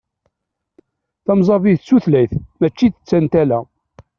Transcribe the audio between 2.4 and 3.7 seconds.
mačči d tantala.